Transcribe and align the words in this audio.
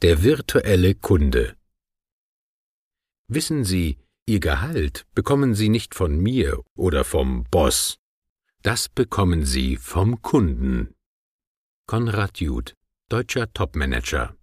Der 0.00 0.22
virtuelle 0.22 0.94
Kunde 0.94 1.56
Wissen 3.26 3.64
Sie, 3.64 3.98
Ihr 4.26 4.38
Gehalt 4.38 5.08
bekommen 5.12 5.56
Sie 5.56 5.68
nicht 5.68 5.96
von 5.96 6.20
mir 6.20 6.62
oder 6.76 7.02
vom 7.02 7.42
Boss. 7.50 7.98
Das 8.62 8.88
bekommen 8.88 9.44
Sie 9.44 9.76
vom 9.76 10.22
Kunden. 10.22 10.94
Konrad 11.88 12.38
Juth, 12.38 12.76
deutscher 13.08 13.52
Topmanager 13.52 14.36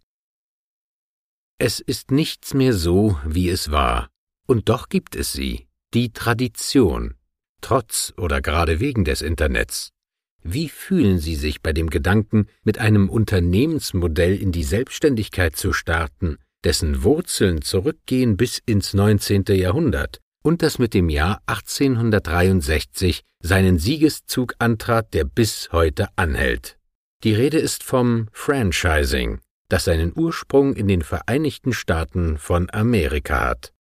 Es 1.57 1.79
ist 1.79 2.11
nichts 2.11 2.53
mehr 2.53 2.73
so, 2.73 3.17
wie 3.23 3.47
es 3.47 3.71
war, 3.71 4.09
und 4.47 4.67
doch 4.67 4.89
gibt 4.89 5.15
es 5.15 5.31
sie, 5.31 5.69
die 5.93 6.11
Tradition, 6.11 7.15
trotz 7.61 8.13
oder 8.17 8.41
gerade 8.41 8.81
wegen 8.81 9.05
des 9.05 9.21
Internets. 9.21 9.94
Wie 10.47 10.69
fühlen 10.69 11.17
Sie 11.17 11.33
sich 11.33 11.63
bei 11.63 11.73
dem 11.73 11.89
Gedanken, 11.89 12.45
mit 12.63 12.77
einem 12.77 13.09
Unternehmensmodell 13.09 14.39
in 14.39 14.51
die 14.51 14.63
Selbstständigkeit 14.63 15.55
zu 15.55 15.73
starten, 15.73 16.37
dessen 16.63 17.01
Wurzeln 17.01 17.63
zurückgehen 17.63 18.37
bis 18.37 18.61
ins 18.63 18.93
19. 18.93 19.45
Jahrhundert 19.47 20.21
und 20.43 20.61
das 20.61 20.77
mit 20.77 20.93
dem 20.93 21.09
Jahr 21.09 21.41
1863 21.47 23.23
seinen 23.41 23.79
Siegeszug 23.79 24.53
antrat, 24.59 25.15
der 25.15 25.23
bis 25.23 25.69
heute 25.71 26.09
anhält? 26.15 26.77
Die 27.23 27.33
Rede 27.33 27.57
ist 27.57 27.81
vom 27.81 28.27
Franchising, 28.31 29.39
das 29.67 29.85
seinen 29.85 30.13
Ursprung 30.15 30.75
in 30.75 30.87
den 30.87 31.01
Vereinigten 31.01 31.73
Staaten 31.73 32.37
von 32.37 32.69
Amerika 32.69 33.49
hat. 33.49 33.73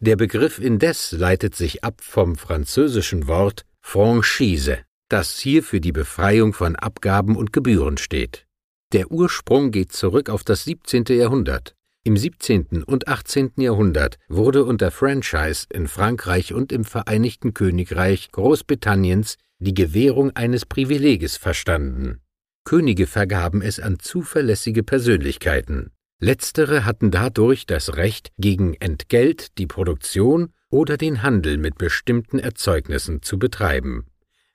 Der 0.00 0.16
Begriff 0.16 0.58
indes 0.58 1.12
leitet 1.12 1.54
sich 1.54 1.84
ab 1.84 2.00
vom 2.00 2.36
französischen 2.36 3.26
Wort 3.28 3.66
Franchise, 3.82 4.78
das 5.08 5.38
hier 5.38 5.62
für 5.62 5.80
die 5.80 5.92
Befreiung 5.92 6.52
von 6.52 6.76
Abgaben 6.76 7.36
und 7.36 7.52
Gebühren 7.52 7.98
steht. 7.98 8.46
Der 8.92 9.10
Ursprung 9.10 9.70
geht 9.70 9.92
zurück 9.92 10.30
auf 10.30 10.44
das 10.44 10.64
17. 10.64 11.04
Jahrhundert. 11.08 11.74
Im 12.04 12.16
17. 12.16 12.84
und 12.84 13.08
18. 13.08 13.52
Jahrhundert 13.56 14.18
wurde 14.28 14.64
unter 14.64 14.90
Franchise 14.90 15.66
in 15.70 15.88
Frankreich 15.88 16.54
und 16.54 16.72
im 16.72 16.84
Vereinigten 16.84 17.52
Königreich 17.52 18.30
Großbritanniens 18.32 19.36
die 19.58 19.74
Gewährung 19.74 20.34
eines 20.34 20.64
Privileges 20.64 21.36
verstanden. 21.36 22.20
Könige 22.64 23.06
vergaben 23.06 23.60
es 23.60 23.80
an 23.80 23.98
zuverlässige 23.98 24.82
Persönlichkeiten. 24.82 25.90
Letztere 26.20 26.84
hatten 26.84 27.10
dadurch 27.10 27.66
das 27.66 27.96
Recht, 27.96 28.32
gegen 28.38 28.74
Entgelt 28.74 29.56
die 29.58 29.66
Produktion 29.66 30.52
oder 30.70 30.96
den 30.96 31.22
Handel 31.22 31.58
mit 31.58 31.78
bestimmten 31.78 32.38
Erzeugnissen 32.38 33.22
zu 33.22 33.38
betreiben. 33.38 34.06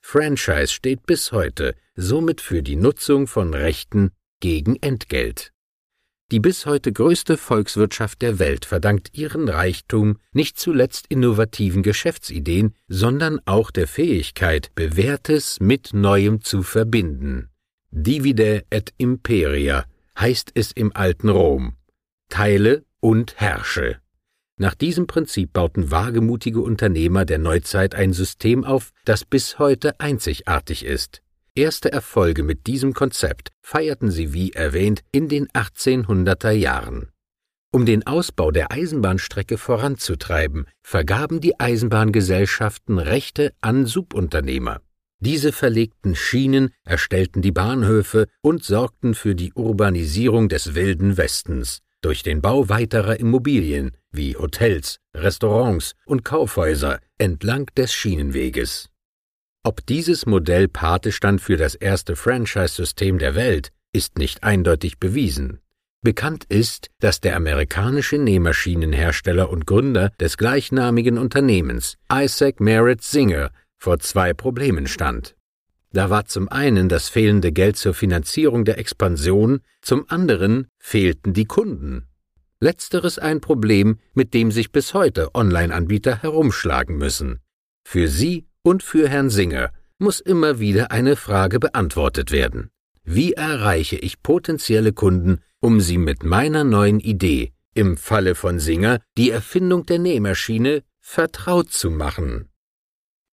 Franchise 0.06 0.68
steht 0.68 1.06
bis 1.08 1.32
heute 1.32 1.76
somit 1.96 2.42
für 2.42 2.62
die 2.62 2.76
Nutzung 2.76 3.26
von 3.26 3.54
Rechten 3.54 4.12
gegen 4.42 4.76
Entgelt. 4.76 5.52
Die 6.32 6.40
bis 6.40 6.66
heute 6.66 6.92
größte 6.92 7.38
Volkswirtschaft 7.38 8.22
der 8.22 8.38
Welt 8.38 8.66
verdankt 8.66 9.12
ihren 9.14 9.48
Reichtum 9.48 10.20
nicht 10.34 10.60
zuletzt 10.60 11.08
innovativen 11.08 11.84
Geschäftsideen, 11.84 12.76
sondern 12.88 13.40
auch 13.46 13.72
der 13.72 13.88
Fähigkeit, 13.88 14.72
Bewährtes 14.76 15.60
mit 15.60 15.94
Neuem 15.94 16.42
zu 16.42 16.64
verbinden. 16.64 17.50
Divide 17.90 18.66
et 18.70 18.94
imperia 18.98 19.86
heißt 20.20 20.52
es 20.54 20.72
im 20.74 20.96
alten 20.96 21.30
Rom. 21.30 21.78
Teile 22.30 22.84
und 23.00 23.40
herrsche. 23.40 24.03
Nach 24.58 24.76
diesem 24.76 25.08
Prinzip 25.08 25.52
bauten 25.54 25.90
wagemutige 25.90 26.62
Unternehmer 26.62 27.26
der 27.26 27.40
Neuzeit 27.40 27.96
ein 27.96 28.14
System 28.14 28.64
auf, 28.64 28.92
das 29.04 29.26
bis 29.26 29.58
heute 29.58 30.00
einzigartig 30.00 30.86
ist. 30.86 31.22
Erste 31.56 31.92
Erfolge 31.92 32.44
mit 32.44 32.68
diesem 32.68 32.94
Konzept 32.94 33.50
feierten 33.62 34.12
sie, 34.12 34.34
wie 34.34 34.52
erwähnt, 34.54 35.02
in 35.12 35.28
den 35.28 35.48
1800er 35.50 36.52
Jahren. 36.52 37.10
Um 37.72 37.88
den 37.88 38.06
Ausbau 38.06 38.52
der 38.52 38.72
Eisenbahnstrecke 38.72 39.58
voranzutreiben, 39.58 40.68
vergaben 40.84 41.42
die 41.42 41.60
Eisenbahngesellschaften 41.60 43.00
Rechte 43.00 43.54
an 43.62 43.88
Subunternehmer. 43.88 44.82
Diese 45.20 45.52
verlegten 45.52 46.16
Schienen, 46.16 46.72
erstellten 46.84 47.42
die 47.42 47.52
Bahnhöfe 47.52 48.28
und 48.42 48.64
sorgten 48.64 49.16
für 49.16 49.34
die 49.34 49.54
Urbanisierung 49.54 50.50
des 50.50 50.76
wilden 50.76 51.18
Westens 51.18 51.82
durch 52.04 52.22
den 52.22 52.42
Bau 52.42 52.70
weiterer 52.70 53.20
Immobilien 53.20 53.92
wie 54.12 54.36
Hotels, 54.36 55.00
Restaurants 55.16 55.96
und 56.06 56.24
Kaufhäuser 56.24 57.00
entlang 57.18 57.66
des 57.76 57.94
Schienenweges. 57.94 58.90
Ob 59.64 59.86
dieses 59.86 60.26
Modell 60.26 60.68
Pate 60.68 61.12
stand 61.12 61.42
für 61.42 61.58
das 61.58 61.74
erste 61.76 62.16
Franchise-System 62.16 63.18
der 63.18 63.36
Welt, 63.36 63.72
ist 63.94 64.18
nicht 64.18 64.44
eindeutig 64.44 65.00
bewiesen. 65.00 65.60
Bekannt 66.02 66.44
ist, 66.50 66.90
dass 67.00 67.22
der 67.22 67.38
amerikanische 67.38 68.18
Nähmaschinenhersteller 68.18 69.50
und 69.50 69.66
Gründer 69.66 70.12
des 70.20 70.38
gleichnamigen 70.38 71.18
Unternehmens, 71.18 71.96
Isaac 72.12 72.60
Merritt 72.60 73.02
Singer, 73.04 73.52
vor 73.78 74.00
zwei 74.00 74.34
Problemen 74.34 74.88
stand. 74.88 75.36
Da 75.94 76.10
war 76.10 76.26
zum 76.26 76.50
einen 76.50 76.90
das 76.90 77.08
fehlende 77.08 77.52
Geld 77.52 77.78
zur 77.78 77.94
Finanzierung 77.94 78.66
der 78.66 78.80
Expansion, 78.80 79.62
zum 79.82 80.10
anderen 80.10 80.68
fehlten 80.80 81.34
die 81.34 81.46
Kunden. 81.46 82.08
Letzteres 82.60 83.20
ein 83.20 83.42
Problem, 83.42 84.00
mit 84.14 84.34
dem 84.34 84.52
sich 84.52 84.72
bis 84.72 84.96
heute 84.96 85.36
Online-Anbieter 85.36 86.22
herumschlagen 86.22 86.98
müssen. 86.98 87.40
Für 87.86 88.08
Sie 88.08 88.48
und 88.64 88.82
für 88.82 89.08
Herrn 89.08 89.30
Singer 89.30 89.72
muss 90.00 90.20
immer 90.20 90.60
wieder 90.60 90.90
eine 90.90 91.16
Frage 91.16 91.60
beantwortet 91.60 92.32
werden. 92.32 92.72
Wie 93.04 93.34
erreiche 93.34 93.98
ich 93.98 94.24
potenzielle 94.24 94.94
Kunden, 94.94 95.40
um 95.60 95.80
sie 95.80 95.98
mit 95.98 96.24
meiner 96.24 96.64
neuen 96.64 97.00
Idee, 97.00 97.54
im 97.76 97.98
Falle 97.98 98.34
von 98.34 98.60
Singer 98.60 99.00
die 99.18 99.30
Erfindung 99.30 99.86
der 99.86 100.00
Nähmaschine, 100.00 100.84
vertraut 101.02 101.72
zu 101.72 101.92
machen? 101.92 102.50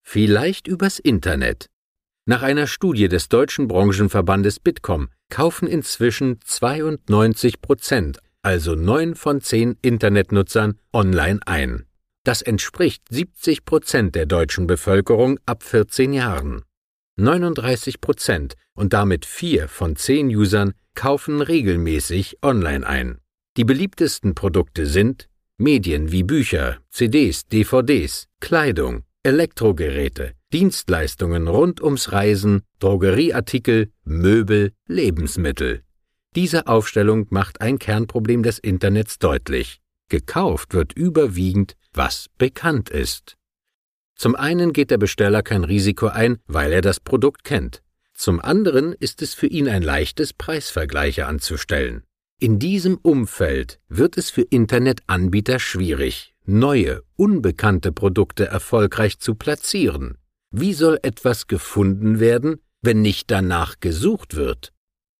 Vielleicht 0.02 0.66
übers 0.66 0.98
Internet, 0.98 1.70
nach 2.30 2.42
einer 2.42 2.68
Studie 2.68 3.08
des 3.08 3.28
deutschen 3.28 3.66
Branchenverbandes 3.66 4.60
Bitkom 4.60 5.08
kaufen 5.30 5.66
inzwischen 5.66 6.38
92 6.44 7.60
Prozent, 7.60 8.20
also 8.42 8.76
neun 8.76 9.16
von 9.16 9.40
zehn 9.40 9.76
Internetnutzern, 9.82 10.78
online 10.92 11.40
ein. 11.44 11.86
Das 12.22 12.40
entspricht 12.40 13.02
70 13.10 13.64
Prozent 13.64 14.14
der 14.14 14.26
deutschen 14.26 14.68
Bevölkerung 14.68 15.40
ab 15.44 15.64
14 15.64 16.12
Jahren. 16.12 16.62
39 17.16 18.00
Prozent 18.00 18.54
und 18.74 18.92
damit 18.92 19.26
vier 19.26 19.66
von 19.66 19.96
zehn 19.96 20.28
Usern 20.28 20.74
kaufen 20.94 21.42
regelmäßig 21.42 22.38
online 22.42 22.86
ein. 22.86 23.18
Die 23.56 23.64
beliebtesten 23.64 24.36
Produkte 24.36 24.86
sind 24.86 25.28
Medien 25.58 26.12
wie 26.12 26.22
Bücher, 26.22 26.78
CDs, 26.90 27.48
DVDs, 27.48 28.28
Kleidung, 28.38 29.02
Elektrogeräte, 29.24 30.34
Dienstleistungen 30.52 31.46
rund 31.46 31.80
ums 31.80 32.12
Reisen, 32.12 32.62
Drogerieartikel, 32.80 33.92
Möbel, 34.04 34.72
Lebensmittel. 34.86 35.82
Diese 36.34 36.66
Aufstellung 36.66 37.26
macht 37.30 37.60
ein 37.60 37.78
Kernproblem 37.78 38.42
des 38.42 38.58
Internets 38.58 39.18
deutlich. 39.18 39.80
Gekauft 40.08 40.74
wird 40.74 40.92
überwiegend, 40.92 41.76
was 41.92 42.26
bekannt 42.38 42.90
ist. 42.90 43.36
Zum 44.16 44.34
einen 44.34 44.72
geht 44.72 44.90
der 44.90 44.98
Besteller 44.98 45.42
kein 45.42 45.64
Risiko 45.64 46.08
ein, 46.08 46.38
weil 46.46 46.72
er 46.72 46.82
das 46.82 47.00
Produkt 47.00 47.44
kennt. 47.44 47.82
Zum 48.12 48.40
anderen 48.40 48.92
ist 48.92 49.22
es 49.22 49.34
für 49.34 49.46
ihn 49.46 49.68
ein 49.68 49.82
leichtes, 49.82 50.34
Preisvergleiche 50.34 51.26
anzustellen. 51.26 52.02
In 52.38 52.58
diesem 52.58 52.96
Umfeld 52.96 53.80
wird 53.88 54.18
es 54.18 54.30
für 54.30 54.42
Internetanbieter 54.42 55.58
schwierig, 55.58 56.34
neue, 56.44 57.02
unbekannte 57.16 57.92
Produkte 57.92 58.46
erfolgreich 58.46 59.18
zu 59.18 59.34
platzieren. 59.36 60.19
Wie 60.52 60.74
soll 60.74 60.98
etwas 61.02 61.46
gefunden 61.46 62.18
werden, 62.18 62.60
wenn 62.82 63.02
nicht 63.02 63.30
danach 63.30 63.78
gesucht 63.78 64.34
wird? 64.34 64.72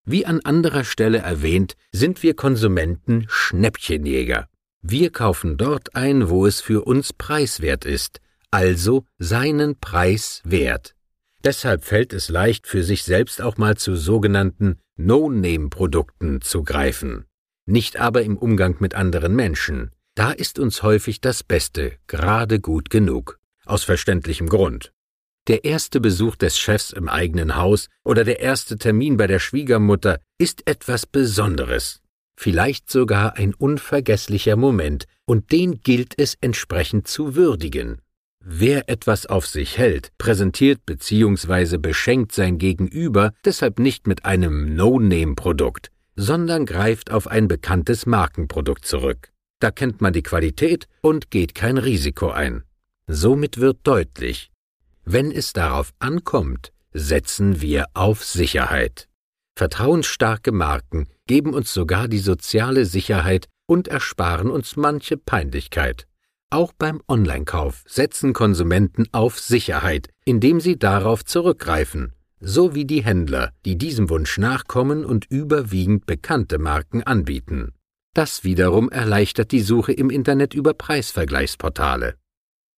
Wie 0.05 0.27
an 0.27 0.41
anderer 0.41 0.83
Stelle 0.83 1.19
erwähnt, 1.19 1.77
sind 1.93 2.25
wir 2.25 2.35
Konsumenten 2.35 3.27
Schnäppchenjäger. 3.29 4.49
Wir 4.83 5.11
kaufen 5.11 5.57
dort 5.57 5.95
ein, 5.95 6.31
wo 6.31 6.47
es 6.47 6.61
für 6.61 6.85
uns 6.85 7.13
preiswert 7.13 7.85
ist, 7.85 8.21
also 8.51 9.05
seinen 9.19 9.79
Preis 9.79 10.43
wert. 10.45 10.97
Deshalb 11.45 11.85
fällt 11.85 12.13
es 12.13 12.29
leicht, 12.29 12.67
für 12.67 12.83
sich 12.83 13.05
selbst 13.05 13.41
auch 13.41 13.57
mal 13.57 13.77
zu 13.77 13.95
sogenannten 13.95 14.79
No-Name-Produkten 14.97 16.41
zu 16.41 16.65
greifen. 16.65 17.27
Nicht 17.67 18.01
aber 18.01 18.23
im 18.23 18.37
Umgang 18.37 18.77
mit 18.81 18.95
anderen 18.95 19.37
Menschen. 19.37 19.93
Da 20.17 20.33
ist 20.33 20.59
uns 20.59 20.83
häufig 20.83 21.21
das 21.21 21.45
Beste 21.45 21.93
gerade 22.09 22.59
gut 22.59 22.91
genug. 22.91 23.39
Aus 23.65 23.85
verständlichem 23.85 24.49
Grund. 24.49 24.93
Der 25.49 25.65
erste 25.65 26.01
Besuch 26.01 26.37
des 26.37 26.59
Chefs 26.59 26.91
im 26.91 27.09
eigenen 27.09 27.57
Haus 27.57 27.89
oder 28.05 28.25
der 28.25 28.41
erste 28.41 28.77
Termin 28.77 29.17
bei 29.17 29.27
der 29.27 29.39
Schwiegermutter 29.39 30.21
ist 30.39 30.67
etwas 30.67 31.07
Besonderes. 31.07 32.03
Vielleicht 32.37 32.91
sogar 32.91 33.37
ein 33.37 33.55
unvergesslicher 33.55 34.57
Moment, 34.57 35.05
und 35.27 35.53
den 35.53 35.81
gilt 35.83 36.15
es 36.19 36.37
entsprechend 36.41 37.07
zu 37.07 37.35
würdigen. 37.37 38.01
Wer 38.43 38.89
etwas 38.89 39.27
auf 39.27 39.47
sich 39.47 39.77
hält, 39.77 40.17
präsentiert 40.17 40.87
bzw. 40.87 41.77
beschenkt 41.77 42.33
sein 42.33 42.57
Gegenüber 42.57 43.33
deshalb 43.45 43.79
nicht 43.79 44.07
mit 44.07 44.25
einem 44.25 44.75
No-Name-Produkt, 44.75 45.91
sondern 46.17 46.65
greift 46.65 47.11
auf 47.11 47.27
ein 47.27 47.49
bekanntes 47.49 48.07
Markenprodukt 48.07 48.87
zurück. 48.87 49.31
Da 49.59 49.71
kennt 49.71 50.01
man 50.01 50.15
die 50.15 50.23
Qualität 50.23 50.89
und 51.03 51.31
geht 51.31 51.55
kein 51.55 51.77
Risiko 51.77 52.31
ein. 52.31 52.65
Somit 53.07 53.59
wird 53.59 53.81
deutlich, 53.85 54.51
wenn 55.05 55.33
es 55.33 55.53
darauf 55.53 55.93
ankommt, 55.99 56.73
setzen 56.93 57.61
wir 57.61 57.87
auf 57.95 58.25
Sicherheit. 58.25 59.09
Vertrauensstarke 59.57 60.53
Marken 60.53 61.09
geben 61.27 61.55
uns 61.55 61.73
sogar 61.73 62.09
die 62.09 62.19
soziale 62.19 62.87
Sicherheit 62.87 63.49
und 63.67 63.89
ersparen 63.89 64.51
uns 64.51 64.77
manche 64.77 65.17
Peinlichkeit. 65.17 66.07
Auch 66.51 66.73
beim 66.73 67.01
Online-Kauf 67.07 67.85
setzen 67.87 68.33
Konsumenten 68.33 69.07
auf 69.13 69.39
Sicherheit, 69.39 70.09
indem 70.25 70.61
sie 70.61 70.79
darauf 70.79 71.25
zurückgreifen, 71.25 72.13
so 72.41 72.75
wie 72.75 72.85
die 72.85 73.05
Händler, 73.05 73.53
die 73.65 73.79
diesem 73.79 74.11
Wunsch 74.11 74.39
nachkommen 74.39 75.05
und 75.05 75.27
überwiegend 75.31 76.07
bekannte 76.07 76.59
Marken 76.59 77.03
anbieten. 77.05 77.73
Das 78.15 78.43
wiederum 78.43 78.91
erleichtert 78.91 79.53
die 79.53 79.61
Suche 79.61 79.93
im 79.93 80.11
Internet 80.11 80.55
über 80.55 80.75
Preisvergleichsportale. 80.75 82.17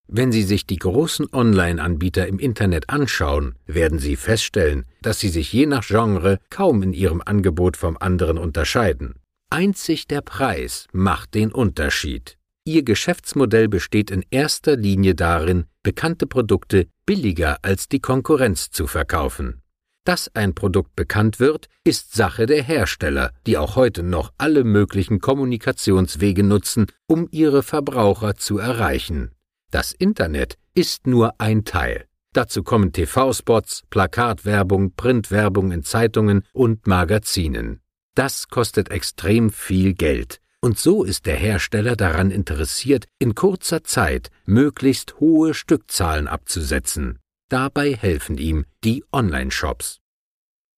Wenn 0.09 0.31
Sie 0.31 0.43
sich 0.43 0.67
die 0.67 0.77
großen 0.77 1.33
Online-Anbieter 1.33 2.27
im 2.27 2.39
Internet 2.39 2.91
anschauen, 2.91 3.55
werden 3.67 3.99
Sie 3.99 4.17
feststellen, 4.17 4.85
dass 5.01 5.21
sie 5.21 5.31
sich 5.31 5.53
je 5.53 5.67
nach 5.67 5.87
Genre 5.87 6.39
kaum 6.51 6.83
in 6.83 6.93
ihrem 6.93 7.23
Angebot 7.25 7.77
vom 7.77 7.97
anderen 7.99 8.37
unterscheiden. 8.37 9.15
Einzig 9.49 10.09
der 10.09 10.21
Preis 10.21 10.87
macht 10.93 11.35
den 11.35 11.51
Unterschied. 11.51 12.37
Ihr 12.65 12.85
Geschäftsmodell 12.85 13.69
besteht 13.69 14.11
in 14.11 14.25
erster 14.31 14.77
Linie 14.77 15.15
darin, 15.15 15.65
bekannte 15.83 16.27
Produkte 16.27 16.87
billiger 17.07 17.59
als 17.63 17.89
die 17.89 18.01
Konkurrenz 18.01 18.71
zu 18.71 18.87
verkaufen. 18.87 19.63
Dass 20.05 20.35
ein 20.35 20.55
Produkt 20.55 20.95
bekannt 20.95 21.41
wird, 21.41 21.69
ist 21.85 22.15
Sache 22.15 22.47
der 22.47 22.63
Hersteller, 22.63 23.33
die 23.47 23.57
auch 23.57 23.77
heute 23.77 24.03
noch 24.03 24.33
alle 24.37 24.65
möglichen 24.65 25.21
Kommunikationswege 25.21 26.43
nutzen, 26.43 26.87
um 27.07 27.29
ihre 27.31 27.63
Verbraucher 27.63 28.37
zu 28.37 28.59
erreichen. 28.59 29.31
Das 29.73 29.93
Internet 29.93 30.59
ist 30.75 31.07
nur 31.07 31.41
ein 31.41 31.65
Teil. 31.65 32.05
Dazu 32.35 32.63
kommen 32.63 32.93
TV-Spots, 32.93 33.85
Plakatwerbung, 33.89 34.93
Printwerbung 34.95 35.73
in 35.73 35.83
Zeitungen 35.83 36.45
und 36.53 36.87
Magazinen. 36.87 37.81
Das 38.15 38.49
kostet 38.49 38.91
extrem 38.91 39.49
viel 39.51 39.95
Geld. 39.95 40.43
Und 40.61 40.79
so 40.79 41.05
ist 41.05 41.25
der 41.25 41.37
Hersteller 41.37 41.97
daran 41.97 42.31
interessiert, 42.31 43.07
in 43.19 43.35
kurzer 43.35 43.83
Zeit 43.83 44.31
möglichst 44.45 45.19
hohe 45.21 45.55
Stückzahlen 45.55 46.29
abzusetzen. 46.29 47.19
Dabei 47.49 47.95
helfen 47.95 48.37
ihm 48.37 48.67
die 48.85 49.03
Online-Shops. 49.11 50.01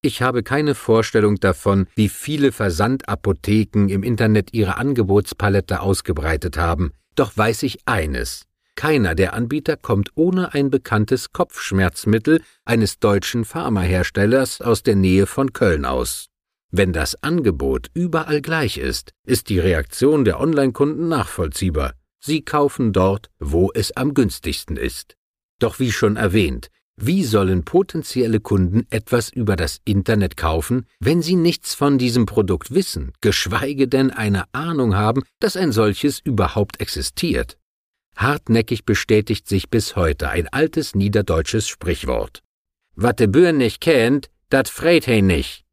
Ich 0.03 0.23
habe 0.23 0.45
keine 0.45 0.77
Vorstellung 0.77 1.41
davon, 1.41 1.89
wie 1.97 2.09
viele 2.09 2.53
Versandapotheken 2.53 3.89
im 3.89 4.05
Internet 4.05 4.55
ihre 4.55 4.77
Angebotspalette 4.77 5.81
ausgebreitet 5.81 6.59
haben, 6.59 6.93
doch 7.17 7.37
weiß 7.37 7.65
ich 7.65 7.89
eines. 7.89 8.47
Keiner 8.77 9.15
der 9.15 9.35
Anbieter 9.35 9.77
kommt 9.77 10.11
ohne 10.15 10.53
ein 10.53 10.71
bekanntes 10.71 11.33
Kopfschmerzmittel 11.33 12.43
eines 12.65 12.99
deutschen 12.99 13.45
Pharmaherstellers 13.45 14.61
aus 14.61 14.83
der 14.83 14.97
Nähe 14.97 15.27
von 15.27 15.53
Köln 15.53 15.85
aus. 15.85 16.27
Wenn 16.71 16.93
das 16.93 17.23
Angebot 17.23 17.89
überall 17.95 18.41
gleich 18.41 18.79
ist, 18.79 19.13
ist 19.25 19.49
die 19.49 19.61
Reaktion 19.61 20.25
der 20.25 20.41
Online-Kunden 20.41 21.07
nachvollziehbar. 21.09 21.95
Sie 22.19 22.43
kaufen 22.43 22.93
dort, 22.93 23.31
wo 23.39 23.71
es 23.73 23.97
am 23.97 24.13
günstigsten 24.13 24.77
ist. 24.77 25.15
Doch 25.61 25.79
wie 25.79 25.93
schon 25.93 26.17
erwähnt, 26.17 26.71
wie 26.97 27.25
sollen 27.25 27.65
potenzielle 27.65 28.41
Kunden 28.41 28.87
etwas 28.91 29.29
über 29.29 29.57
das 29.57 29.81
Internet 29.85 30.37
kaufen, 30.37 30.87
wenn 31.01 31.23
sie 31.23 31.37
nichts 31.37 31.75
von 31.75 31.99
diesem 31.99 32.27
Produkt 32.27 32.75
wissen, 32.75 33.13
geschweige 33.21 33.89
denn 33.89 34.11
eine 34.11 34.45
Ahnung 34.53 34.97
haben, 34.97 35.23
dass 35.41 35.57
ein 35.57 35.71
solches 35.71 36.19
überhaupt 36.19 36.81
existiert? 36.81 37.57
Hartnäckig 38.17 38.85
bestätigt 38.85 39.49
sich 39.49 39.71
bis 39.71 39.97
heute 39.97 40.29
ein 40.31 40.49
altes 40.49 40.95
niederdeutsches 40.95 41.69
Sprichwort. 41.69 42.43
Wat 42.95 43.19
de 43.19 43.27
Bür 43.27 43.53
nicht 43.53 43.81
kennt, 43.81 44.31
dat 44.51 44.69
freit 44.69 45.07
he 45.07 45.21
nicht. 45.21 45.65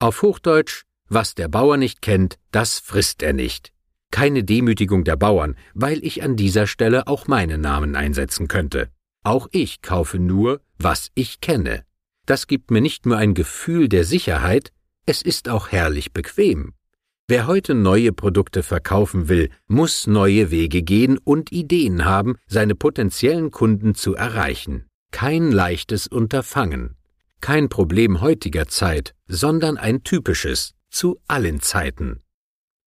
Auf 0.00 0.22
Hochdeutsch, 0.22 0.84
was 1.08 1.34
der 1.34 1.48
Bauer 1.48 1.76
nicht 1.76 2.02
kennt, 2.02 2.38
das 2.50 2.78
frisst 2.78 3.22
er 3.22 3.32
nicht. 3.32 3.72
Keine 4.10 4.44
Demütigung 4.44 5.04
der 5.04 5.16
Bauern, 5.16 5.56
weil 5.74 6.04
ich 6.04 6.22
an 6.22 6.36
dieser 6.36 6.66
Stelle 6.66 7.06
auch 7.06 7.26
meinen 7.28 7.60
Namen 7.60 7.94
einsetzen 7.96 8.48
könnte. 8.48 8.90
Auch 9.22 9.48
ich 9.52 9.82
kaufe 9.82 10.18
nur, 10.18 10.60
was 10.78 11.10
ich 11.14 11.40
kenne. 11.40 11.84
Das 12.26 12.46
gibt 12.46 12.70
mir 12.70 12.80
nicht 12.80 13.06
nur 13.06 13.16
ein 13.16 13.34
Gefühl 13.34 13.88
der 13.88 14.04
Sicherheit, 14.04 14.72
es 15.06 15.22
ist 15.22 15.48
auch 15.48 15.68
herrlich 15.68 16.12
bequem. 16.12 16.74
Wer 17.28 17.48
heute 17.48 17.74
neue 17.74 18.12
Produkte 18.12 18.62
verkaufen 18.62 19.28
will, 19.28 19.50
muss 19.66 20.06
neue 20.06 20.52
Wege 20.52 20.82
gehen 20.84 21.18
und 21.18 21.50
Ideen 21.50 22.04
haben, 22.04 22.36
seine 22.46 22.76
potenziellen 22.76 23.50
Kunden 23.50 23.96
zu 23.96 24.14
erreichen. 24.14 24.84
Kein 25.10 25.50
leichtes 25.50 26.06
Unterfangen. 26.06 26.94
Kein 27.40 27.68
Problem 27.68 28.20
heutiger 28.20 28.68
Zeit, 28.68 29.16
sondern 29.26 29.76
ein 29.76 30.04
typisches, 30.04 30.74
zu 30.88 31.20
allen 31.26 31.60
Zeiten. 31.60 32.20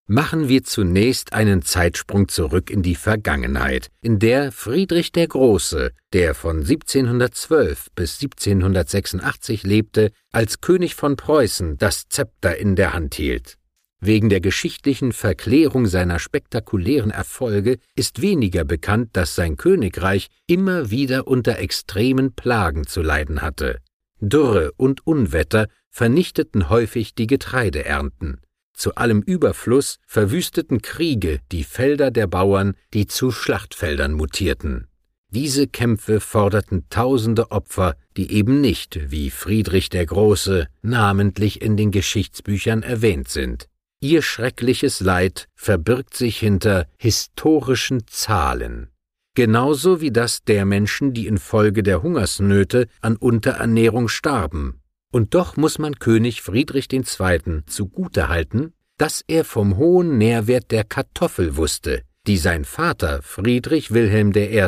Machen 0.08 0.48
wir 0.48 0.64
zunächst 0.64 1.34
einen 1.34 1.62
Zeitsprung 1.62 2.30
zurück 2.30 2.70
in 2.70 2.82
die 2.82 2.96
Vergangenheit, 2.96 3.90
in 4.02 4.20
der 4.20 4.54
Friedrich 4.54 5.12
der 5.12 5.28
Große, 5.28 5.92
der 6.14 6.34
von 6.34 6.62
1712 6.62 7.90
bis 7.94 8.22
1786 8.22 9.64
lebte, 9.64 10.12
als 10.32 10.62
König 10.62 10.96
von 10.96 11.18
Preußen 11.18 11.78
das 11.78 12.08
Zepter 12.08 12.58
in 12.58 12.78
der 12.78 12.94
Hand 12.94 13.16
hielt. 13.16 13.59
Wegen 14.02 14.30
der 14.30 14.40
geschichtlichen 14.40 15.12
Verklärung 15.12 15.86
seiner 15.86 16.20
spektakulären 16.20 17.12
Erfolge 17.12 17.80
ist 17.96 18.22
weniger 18.22 18.64
bekannt, 18.64 19.10
dass 19.14 19.36
sein 19.36 19.58
Königreich 19.58 20.28
immer 20.48 20.90
wieder 20.90 21.28
unter 21.28 21.60
extremen 21.60 22.34
Plagen 22.34 22.88
zu 22.88 23.02
leiden 23.02 23.42
hatte. 23.42 23.80
Dürre 24.22 24.72
und 24.78 25.06
Unwetter 25.06 25.68
vernichteten 25.90 26.70
häufig 26.70 27.14
die 27.14 27.28
Getreideernten. 27.28 28.42
Zu 28.74 28.96
allem 28.96 29.22
Überfluss 29.22 29.98
verwüsteten 30.08 30.82
Kriege 30.82 31.40
die 31.52 31.66
Felder 31.66 32.12
der 32.12 32.28
Bauern, 32.28 32.76
die 32.94 33.08
zu 33.08 33.32
Schlachtfeldern 33.32 34.14
mutierten. 34.14 34.88
Diese 35.32 35.68
Kämpfe 35.68 36.22
forderten 36.22 36.86
tausende 36.90 37.52
Opfer, 37.52 37.96
die 38.18 38.32
eben 38.32 38.62
nicht, 38.62 39.12
wie 39.12 39.30
Friedrich 39.30 39.90
der 39.90 40.06
Große, 40.06 40.68
namentlich 40.82 41.62
in 41.62 41.78
den 41.78 41.92
Geschichtsbüchern 41.92 42.82
erwähnt 42.82 43.28
sind. 43.28 43.69
Ihr 44.02 44.22
schreckliches 44.22 45.02
Leid 45.02 45.50
verbirgt 45.56 46.16
sich 46.16 46.40
hinter 46.40 46.88
historischen 46.98 48.08
Zahlen, 48.08 48.88
genauso 49.36 50.00
wie 50.00 50.12
das 50.12 50.42
der 50.44 50.64
Menschen, 50.64 51.14
die 51.14 51.28
infolge 51.28 51.84
der 51.84 52.02
Hungersnöte 52.02 52.88
an 53.02 53.18
Unterernährung 53.18 54.08
starben. 54.08 54.82
Und 55.12 55.34
doch 55.34 55.58
muss 55.58 55.80
man 55.80 55.96
König 55.96 56.42
Friedrich 56.42 56.88
II. 56.94 57.64
zugutehalten, 57.66 58.74
dass 58.98 59.22
er 59.28 59.44
vom 59.44 59.76
hohen 59.76 60.18
Nährwert 60.18 60.72
der 60.72 60.86
Kartoffel 60.86 61.58
wusste, 61.58 62.04
die 62.26 62.38
sein 62.38 62.64
Vater 62.64 63.22
Friedrich 63.22 63.92
Wilhelm 63.92 64.32
I. 64.34 64.66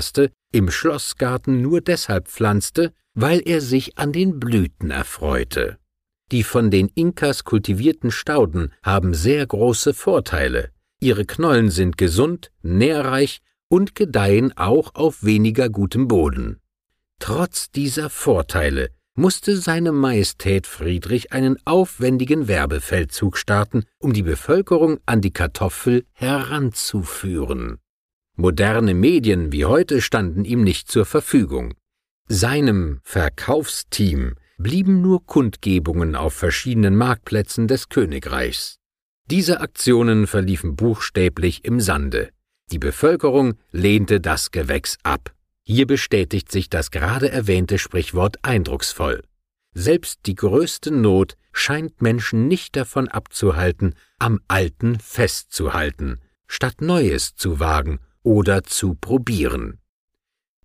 im 0.52 0.70
Schlossgarten 0.70 1.62
nur 1.62 1.80
deshalb 1.80 2.28
pflanzte, 2.28 2.92
weil 3.14 3.42
er 3.46 3.62
sich 3.62 3.98
an 3.98 4.12
den 4.12 4.42
Blüten 4.42 4.92
erfreute. 4.92 5.78
Die 6.32 6.44
von 6.44 6.72
den 6.72 6.88
Inkas 6.96 7.44
kultivierten 7.44 8.10
Stauden 8.10 8.72
haben 8.84 9.14
sehr 9.14 9.46
große 9.46 9.94
Vorteile. 9.94 10.70
Ihre 11.02 11.26
Knollen 11.26 11.70
sind 11.70 11.98
gesund, 11.98 12.52
nährreich 12.62 13.42
und 13.68 13.96
gedeihen 13.96 14.56
auch 14.56 14.96
auf 14.96 15.24
weniger 15.24 15.70
gutem 15.70 16.08
Boden. 16.08 16.62
Trotz 17.20 17.70
dieser 17.70 18.10
Vorteile 18.10 18.90
musste 19.14 19.58
seine 19.58 19.92
Majestät 19.92 20.68
Friedrich 20.68 21.34
einen 21.34 21.58
aufwendigen 21.66 22.48
Werbefeldzug 22.48 23.38
starten, 23.38 23.84
um 24.00 24.14
die 24.14 24.24
Bevölkerung 24.24 25.00
an 25.06 25.22
die 25.22 25.32
Kartoffel 25.32 26.06
heranzuführen. 26.14 27.80
Moderne 28.38 28.94
Medien 28.94 29.52
wie 29.52 29.66
heute 29.66 30.02
standen 30.02 30.46
ihm 30.46 30.64
nicht 30.64 30.90
zur 30.90 31.06
Verfügung. 31.06 31.74
Seinem 32.28 33.02
Verkaufsteam 33.04 34.36
blieben 34.62 35.02
nur 35.02 35.26
Kundgebungen 35.26 36.16
auf 36.16 36.34
verschiedenen 36.34 36.96
Marktplätzen 36.96 37.68
des 37.68 37.90
Königreichs. 37.90 38.78
Diese 39.26 39.62
Aktionen 39.62 40.28
verliefen 40.28 40.76
buchstäblich 40.76 41.66
im 41.66 41.80
Sande. 41.80 42.30
Die 42.72 42.80
Bevölkerung 42.80 43.56
lehnte 43.72 44.20
das 44.20 44.52
Gewächs 44.52 44.98
ab. 45.04 45.34
Hier 45.64 45.88
bestätigt 45.88 46.52
sich 46.52 46.70
das 46.70 46.92
gerade 46.92 47.32
erwähnte 47.32 47.78
Sprichwort 47.78 48.38
eindrucksvoll. 48.44 49.24
Selbst 49.74 50.22
die 50.26 50.36
größte 50.36 50.92
Not 50.92 51.38
scheint 51.54 52.02
Menschen 52.02 52.48
nicht 52.48 52.76
davon 52.76 53.08
abzuhalten, 53.08 53.96
am 54.20 54.40
Alten 54.48 55.00
festzuhalten, 55.00 56.20
statt 56.48 56.82
Neues 56.82 57.36
zu 57.36 57.60
wagen 57.60 58.00
oder 58.24 58.64
zu 58.64 58.96
probieren. 58.96 59.80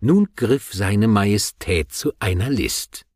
Nun 0.01 0.29
griff 0.35 0.73
seine 0.73 1.09
Majestät 1.09 1.93
zu 1.93 2.13
einer 2.19 2.51
List. 2.51 3.07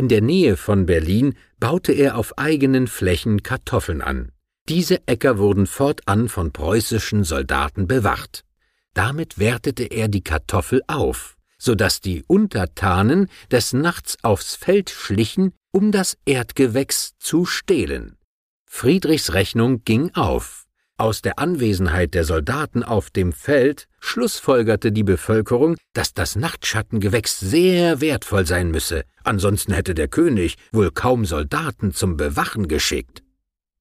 In 0.00 0.08
der 0.08 0.22
Nähe 0.22 0.56
von 0.56 0.86
Berlin 0.86 1.34
baute 1.58 1.92
er 1.92 2.16
auf 2.16 2.38
eigenen 2.38 2.86
Flächen 2.86 3.42
Kartoffeln 3.42 4.00
an. 4.00 4.32
Diese 4.66 5.06
Äcker 5.06 5.36
wurden 5.36 5.66
fortan 5.66 6.30
von 6.30 6.52
preußischen 6.52 7.22
Soldaten 7.22 7.86
bewacht. 7.86 8.46
Damit 8.94 9.38
wertete 9.38 9.84
er 9.84 10.08
die 10.08 10.24
Kartoffel 10.24 10.80
auf, 10.86 11.36
so 11.58 11.74
dass 11.74 12.00
die 12.00 12.24
Untertanen 12.26 13.28
des 13.50 13.74
Nachts 13.74 14.16
aufs 14.22 14.54
Feld 14.54 14.88
schlichen, 14.88 15.52
um 15.70 15.92
das 15.92 16.16
Erdgewächs 16.24 17.18
zu 17.18 17.44
stehlen. 17.44 18.16
Friedrichs 18.64 19.34
Rechnung 19.34 19.84
ging 19.84 20.14
auf. 20.14 20.59
Aus 21.00 21.22
der 21.22 21.38
Anwesenheit 21.38 22.12
der 22.12 22.24
Soldaten 22.24 22.82
auf 22.82 23.08
dem 23.08 23.32
Feld 23.32 23.88
schlussfolgerte 24.00 24.92
die 24.92 25.02
Bevölkerung, 25.02 25.78
dass 25.94 26.12
das 26.12 26.36
Nachtschattengewächs 26.36 27.40
sehr 27.40 28.02
wertvoll 28.02 28.46
sein 28.46 28.70
müsse, 28.70 29.04
ansonsten 29.24 29.72
hätte 29.72 29.94
der 29.94 30.08
König 30.08 30.58
wohl 30.72 30.90
kaum 30.90 31.24
Soldaten 31.24 31.94
zum 31.94 32.18
Bewachen 32.18 32.68
geschickt. 32.68 33.22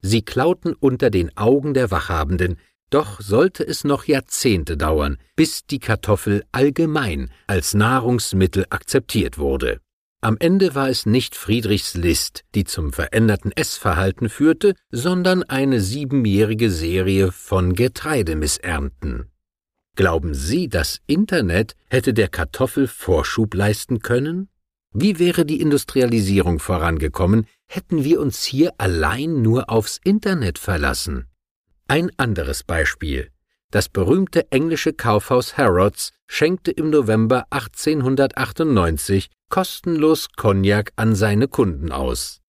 Sie 0.01 0.21
klauten 0.21 0.73
unter 0.79 1.09
den 1.09 1.35
Augen 1.35 1.73
der 1.73 1.91
Wachhabenden, 1.91 2.55
doch 2.89 3.19
sollte 3.19 3.67
es 3.67 3.83
noch 3.83 4.05
Jahrzehnte 4.05 4.77
dauern, 4.77 5.17
bis 5.35 5.65
die 5.65 5.79
Kartoffel 5.79 6.45
allgemein 6.53 7.31
als 7.47 7.73
Nahrungsmittel 7.73 8.65
akzeptiert 8.69 9.38
wurde. 9.38 9.81
Am 10.21 10.35
Ende 10.39 10.75
war 10.75 10.89
es 10.89 11.05
nicht 11.05 11.33
Friedrichs 11.33 11.93
List, 11.93 12.43
die 12.53 12.65
zum 12.65 12.91
veränderten 12.91 13.53
Essverhalten 13.53 14.27
führte, 14.27 14.75
sondern 14.91 15.43
eine 15.43 15.79
siebenjährige 15.79 16.69
Serie 16.71 17.31
von 17.31 17.73
Getreidemissernten. 17.73 19.31
Glauben 19.95 20.33
Sie, 20.33 20.67
das 20.67 20.99
Internet 21.07 21.75
hätte 21.89 22.13
der 22.13 22.27
Kartoffel 22.27 22.88
Vorschub 22.88 23.53
leisten 23.53 23.99
können? 23.99 24.49
Wie 24.91 25.19
wäre 25.19 25.45
die 25.45 25.61
Industrialisierung 25.61 26.59
vorangekommen, 26.59 27.45
hätten 27.65 28.03
wir 28.03 28.19
uns 28.19 28.43
hier 28.43 28.73
allein 28.77 29.41
nur 29.41 29.69
aufs 29.69 30.01
Internet 30.03 30.59
verlassen? 30.59 31.27
Ein 31.88 32.11
anderes 32.17 32.63
Beispiel. 32.63 33.31
Das 33.71 33.88
berühmte 33.88 34.51
englische 34.51 34.93
Kaufhaus 34.93 35.57
Harrods 35.57 36.11
schenkte 36.27 36.71
im 36.71 36.89
November 36.89 37.45
1898 37.51 39.29
kostenlos 39.49 40.29
Cognac 40.35 40.91
an 40.95 41.13
seine 41.13 41.47
Kunden 41.47 41.91
aus. 41.91 42.41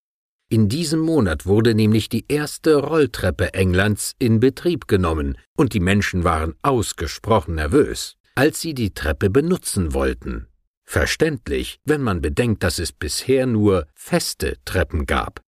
In 0.48 0.68
diesem 0.68 1.00
Monat 1.00 1.46
wurde 1.46 1.74
nämlich 1.74 2.08
die 2.08 2.24
erste 2.26 2.76
Rolltreppe 2.76 3.54
Englands 3.54 4.14
in 4.18 4.40
Betrieb 4.40 4.88
genommen, 4.88 5.38
und 5.56 5.74
die 5.74 5.80
Menschen 5.80 6.24
waren 6.24 6.54
ausgesprochen 6.62 7.54
nervös, 7.54 8.16
als 8.34 8.60
sie 8.60 8.74
die 8.74 8.92
Treppe 8.92 9.30
benutzen 9.30 9.94
wollten. 9.94 10.46
Verständlich, 10.84 11.78
wenn 11.84 12.02
man 12.02 12.20
bedenkt, 12.20 12.64
dass 12.64 12.78
es 12.80 12.92
bisher 12.92 13.46
nur 13.46 13.86
feste 13.94 14.56
Treppen 14.64 15.06
gab. 15.06 15.40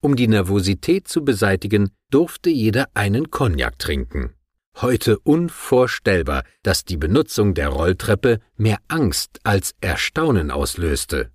Um 0.00 0.16
die 0.16 0.26
Nervosität 0.26 1.06
zu 1.06 1.24
beseitigen, 1.24 1.90
durfte 2.10 2.50
jeder 2.50 2.88
einen 2.94 3.30
Cognac 3.30 3.78
trinken. 3.78 4.34
Heute 4.80 5.18
unvorstellbar, 5.18 6.44
dass 6.62 6.84
die 6.84 6.96
Benutzung 6.96 7.52
der 7.54 7.68
Rolltreppe 7.68 8.38
mehr 8.56 8.78
Angst 8.86 9.40
als 9.42 9.74
Erstaunen 9.80 10.52
auslöste. 10.52 11.32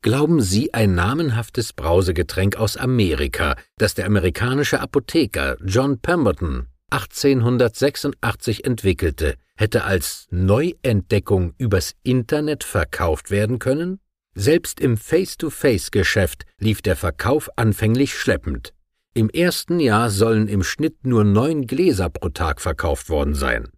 Glauben 0.00 0.40
Sie, 0.40 0.72
ein 0.72 0.94
namenhaftes 0.94 1.72
Brausegetränk 1.72 2.54
aus 2.54 2.76
Amerika, 2.76 3.56
das 3.78 3.94
der 3.94 4.06
amerikanische 4.06 4.80
Apotheker 4.80 5.56
John 5.64 5.98
Pemberton 5.98 6.68
1886 6.90 8.64
entwickelte, 8.64 9.34
hätte 9.56 9.82
als 9.82 10.28
Neuentdeckung 10.30 11.54
übers 11.58 11.96
Internet 12.04 12.62
verkauft 12.62 13.32
werden 13.32 13.58
können? 13.58 13.98
Selbst 14.36 14.78
im 14.78 14.96
Face-to-Face-Geschäft 14.96 16.44
lief 16.60 16.80
der 16.80 16.94
Verkauf 16.94 17.50
anfänglich 17.56 18.16
schleppend. 18.16 18.72
Im 19.18 19.30
ersten 19.30 19.80
Jahr 19.80 20.10
sollen 20.10 20.46
im 20.46 20.62
Schnitt 20.62 21.04
nur 21.04 21.24
neun 21.24 21.66
Gläser 21.66 22.08
pro 22.08 22.28
Tag 22.28 22.60
verkauft 22.60 23.08
worden 23.08 23.34
sein. 23.34 23.68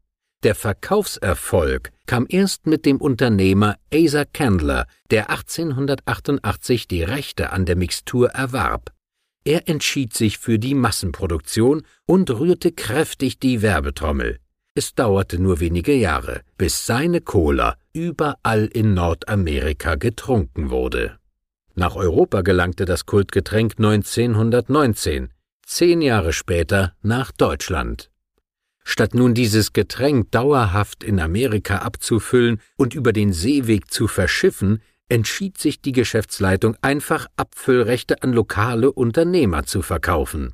Der 0.43 0.55
Verkaufserfolg 0.55 1.93
kam 2.05 2.27
erst 2.29 2.67
mit 2.67 2.85
dem 2.85 2.99
Unternehmer 2.99 3.77
Asa 3.91 4.27
Candler, 4.27 4.85
der 5.11 5.31
1888 5.31 6.89
die 6.89 7.03
Rechte 7.03 7.53
an 7.53 7.65
der 7.65 7.77
Mixtur 7.77 8.29
erwarb. 8.29 8.93
Er 9.43 9.67
entschied 9.67 10.13
sich 10.13 10.37
für 10.37 10.59
die 10.59 10.75
Massenproduktion 10.75 11.85
und 12.05 12.31
rührte 12.31 12.71
kräftig 12.71 13.39
die 13.39 13.63
Werbetrommel. 13.63 14.41
Es 14.75 14.95
dauerte 14.95 15.39
nur 15.39 15.59
wenige 15.59 15.95
Jahre, 15.95 16.43
bis 16.59 16.85
seine 16.85 17.23
Cola 17.23 17.79
überall 17.95 18.67
in 18.67 18.93
Nordamerika 18.93 19.95
getrunken 19.95 20.69
wurde. 20.69 21.20
Nach 21.81 21.97
Europa 21.97 22.43
gelangte 22.43 22.85
das 22.85 23.07
Kultgetränk 23.07 23.77
1919, 23.79 25.31
zehn 25.65 26.03
Jahre 26.03 26.35
später 26.35 26.93
nach 27.01 27.33
Deutschland. 27.33 28.11
Statt 28.85 29.15
nun 29.15 29.33
dieses 29.33 29.73
Getränk 29.73 30.31
dauerhaft 30.31 31.03
in 31.03 31.19
Amerika 31.19 31.79
abzufüllen 31.79 32.61
und 32.77 32.95
über 32.95 33.15
den 33.15 33.33
Seeweg 33.33 33.91
zu 33.91 34.09
verschiffen, 34.09 34.83
entschied 35.09 35.57
sich 35.57 35.81
die 35.81 35.93
Geschäftsleitung 35.93 36.77
einfach 36.83 37.29
Abfüllrechte 37.37 38.23
an 38.23 38.35
lokale 38.35 38.93
Unternehmer 38.93 39.65
zu 39.65 39.81
verkaufen. 39.81 40.53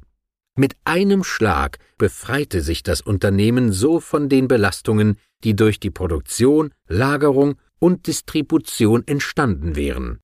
Mit 0.54 0.76
einem 0.84 1.24
Schlag 1.24 1.80
befreite 1.98 2.60
sich 2.60 2.84
das 2.84 3.00
Unternehmen 3.00 3.72
so 3.72 3.98
von 3.98 4.28
den 4.28 4.46
Belastungen, 4.46 5.18
die 5.42 5.56
durch 5.56 5.80
die 5.80 5.90
Produktion, 5.90 6.72
Lagerung 6.86 7.56
und 7.80 8.06
Distribution 8.06 9.02
entstanden 9.08 9.74
wären. 9.74 10.20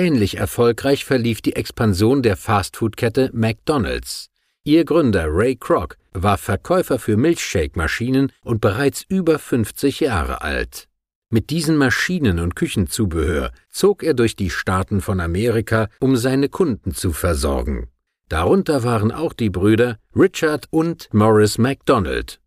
Ähnlich 0.00 0.38
erfolgreich 0.38 1.04
verlief 1.04 1.42
die 1.42 1.56
Expansion 1.56 2.22
der 2.22 2.38
Fastfood-Kette 2.38 3.28
McDonald's. 3.34 4.30
Ihr 4.64 4.86
Gründer 4.86 5.26
Ray 5.28 5.56
Kroc 5.56 5.98
war 6.14 6.38
Verkäufer 6.38 6.98
für 6.98 7.18
Milchshake-Maschinen 7.18 8.32
und 8.42 8.62
bereits 8.62 9.04
über 9.06 9.38
50 9.38 10.00
Jahre 10.00 10.40
alt. 10.40 10.88
Mit 11.28 11.50
diesen 11.50 11.76
Maschinen 11.76 12.38
und 12.38 12.56
Küchenzubehör 12.56 13.52
zog 13.68 14.02
er 14.02 14.14
durch 14.14 14.36
die 14.36 14.48
Staaten 14.48 15.02
von 15.02 15.20
Amerika, 15.20 15.88
um 16.00 16.16
seine 16.16 16.48
Kunden 16.48 16.94
zu 16.94 17.12
versorgen. 17.12 17.88
Darunter 18.30 18.82
waren 18.84 19.12
auch 19.12 19.34
die 19.34 19.50
Brüder 19.50 19.98
Richard 20.16 20.66
und 20.70 21.12
Morris 21.12 21.58
McDonald. 21.58 22.40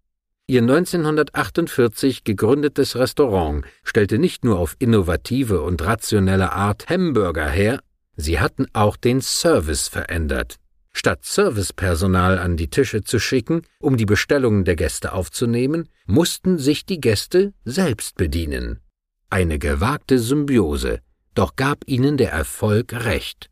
Ihr 0.45 0.61
1948 0.61 2.25
gegründetes 2.25 2.97
Restaurant 2.97 3.63
stellte 3.83 4.19
nicht 4.19 4.43
nur 4.43 4.59
auf 4.59 4.75
innovative 4.77 5.61
und 5.61 5.81
rationelle 5.85 6.51
Art 6.51 6.89
Hamburger 6.89 7.49
her, 7.49 7.79
sie 8.17 8.41
hatten 8.41 8.65
auch 8.73 8.97
den 8.97 9.21
Service 9.21 9.87
verändert. 9.87 10.57
Statt 10.91 11.23
Servicepersonal 11.23 12.37
an 12.37 12.57
die 12.57 12.69
Tische 12.69 13.03
zu 13.03 13.19
schicken, 13.19 13.61
um 13.79 13.95
die 13.95 14.05
Bestellungen 14.05 14.65
der 14.65 14.75
Gäste 14.75 15.13
aufzunehmen, 15.13 15.87
mussten 16.07 16.57
sich 16.59 16.85
die 16.85 16.99
Gäste 16.99 17.53
selbst 17.63 18.17
bedienen. 18.17 18.81
Eine 19.29 19.59
gewagte 19.59 20.19
Symbiose, 20.19 20.99
doch 21.35 21.55
gab 21.55 21.87
ihnen 21.87 22.17
der 22.17 22.31
Erfolg 22.31 22.93
recht. 22.93 23.49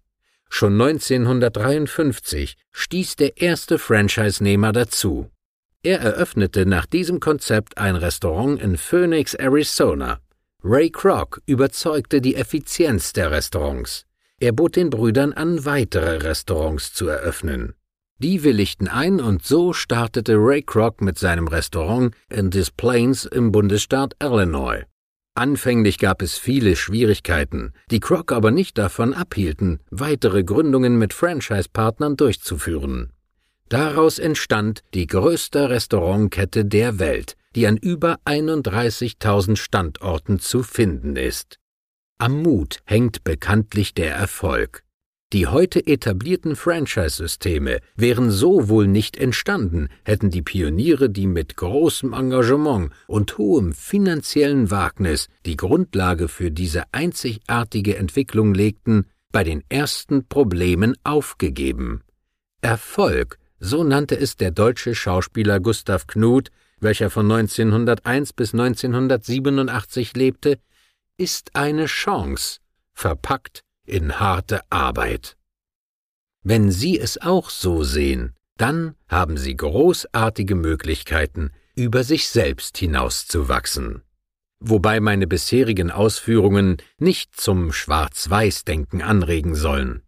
Schon 0.49 0.73
1953 0.73 2.57
stieß 2.71 3.15
der 3.15 3.41
erste 3.41 3.79
Franchise-Nehmer 3.79 4.73
dazu. 4.73 5.31
Er 5.83 5.99
eröffnete 5.99 6.67
nach 6.67 6.85
diesem 6.85 7.19
Konzept 7.19 7.79
ein 7.79 7.95
Restaurant 7.95 8.61
in 8.61 8.77
Phoenix, 8.77 9.33
Arizona. 9.33 10.19
Ray 10.63 10.91
Kroc 10.91 11.41
überzeugte 11.47 12.21
die 12.21 12.35
Effizienz 12.35 13.13
der 13.13 13.31
Restaurants. 13.31 14.05
Er 14.39 14.51
bot 14.51 14.75
den 14.75 14.91
Brüdern 14.91 15.33
an, 15.33 15.65
weitere 15.65 16.17
Restaurants 16.17 16.93
zu 16.93 17.07
eröffnen. 17.07 17.73
Die 18.19 18.43
willigten 18.43 18.87
ein 18.87 19.19
und 19.19 19.43
so 19.43 19.73
startete 19.73 20.35
Ray 20.35 20.61
Kroc 20.61 21.01
mit 21.01 21.17
seinem 21.17 21.47
Restaurant 21.47 22.13
in 22.29 22.51
Des 22.51 22.69
Plains 22.69 23.25
im 23.25 23.51
Bundesstaat 23.51 24.15
Illinois. 24.21 24.83
Anfänglich 25.33 25.97
gab 25.97 26.21
es 26.21 26.37
viele 26.37 26.75
Schwierigkeiten, 26.75 27.73
die 27.89 27.99
Kroc 27.99 28.31
aber 28.31 28.51
nicht 28.51 28.77
davon 28.77 29.15
abhielten, 29.15 29.79
weitere 29.89 30.43
Gründungen 30.43 30.99
mit 30.99 31.13
Franchise-Partnern 31.13 32.17
durchzuführen. 32.17 33.13
Daraus 33.71 34.19
entstand 34.19 34.83
die 34.93 35.07
größte 35.07 35.69
Restaurantkette 35.69 36.65
der 36.65 36.99
Welt, 36.99 37.37
die 37.55 37.67
an 37.67 37.77
über 37.77 38.19
31.000 38.25 39.55
Standorten 39.55 40.41
zu 40.41 40.61
finden 40.61 41.15
ist. 41.15 41.57
Am 42.17 42.43
Mut 42.43 42.79
hängt 42.83 43.23
bekanntlich 43.23 43.93
der 43.93 44.13
Erfolg. 44.13 44.83
Die 45.31 45.47
heute 45.47 45.87
etablierten 45.87 46.57
Franchise-Systeme 46.57 47.79
wären 47.95 48.29
so 48.29 48.67
wohl 48.67 48.87
nicht 48.87 49.15
entstanden, 49.15 49.87
hätten 50.03 50.31
die 50.31 50.41
Pioniere, 50.41 51.09
die 51.09 51.27
mit 51.27 51.55
großem 51.55 52.11
Engagement 52.11 52.91
und 53.07 53.37
hohem 53.37 53.71
finanziellen 53.71 54.69
Wagnis 54.69 55.29
die 55.45 55.55
Grundlage 55.55 56.27
für 56.27 56.51
diese 56.51 56.83
einzigartige 56.91 57.95
Entwicklung 57.95 58.53
legten, 58.53 59.05
bei 59.31 59.45
den 59.45 59.63
ersten 59.69 60.27
Problemen 60.27 60.97
aufgegeben. 61.05 62.01
Erfolg 62.59 63.39
so 63.61 63.83
nannte 63.83 64.19
es 64.19 64.35
der 64.35 64.51
deutsche 64.51 64.95
Schauspieler 64.95 65.59
Gustav 65.59 66.07
Knuth, 66.07 66.49
welcher 66.79 67.11
von 67.11 67.31
1901 67.31 68.33
bis 68.33 68.53
1987 68.53 70.15
lebte, 70.15 70.57
ist 71.15 71.55
eine 71.55 71.85
Chance, 71.85 72.59
verpackt 72.93 73.63
in 73.85 74.19
harte 74.19 74.61
Arbeit. 74.71 75.37
Wenn 76.43 76.71
Sie 76.71 76.99
es 76.99 77.21
auch 77.21 77.51
so 77.51 77.83
sehen, 77.83 78.35
dann 78.57 78.95
haben 79.07 79.37
Sie 79.37 79.55
großartige 79.55 80.55
Möglichkeiten, 80.55 81.51
über 81.75 82.03
sich 82.03 82.29
selbst 82.29 82.79
hinauszuwachsen. 82.79 84.01
Wobei 84.59 84.99
meine 84.99 85.27
bisherigen 85.27 85.91
Ausführungen 85.91 86.77
nicht 86.97 87.39
zum 87.39 87.71
Schwarz-Weiß-Denken 87.71 89.03
anregen 89.03 89.53
sollen. 89.53 90.01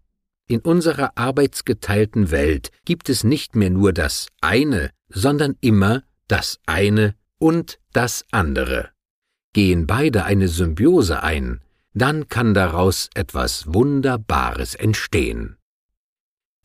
In 0.48 0.60
unserer 0.60 1.18
arbeitsgeteilten 1.18 2.30
Welt 2.30 2.70
gibt 2.86 3.10
es 3.10 3.24
nicht 3.24 3.56
mehr 3.56 3.70
nur 3.70 3.94
das 3.94 4.28
eine, 4.42 4.90
sondern 5.10 5.56
immer 5.62 6.04
das 6.28 6.60
eine 6.66 7.16
und 7.40 7.80
das 7.94 8.26
andere. 8.32 8.90
Gehen 9.54 9.88
beide 9.88 10.26
eine 10.26 10.48
Symbiose 10.48 11.24
ein, 11.24 11.62
dann 11.94 12.28
kann 12.28 12.54
daraus 12.54 13.10
etwas 13.14 13.74
Wunderbares 13.74 14.76
entstehen. 14.76 15.58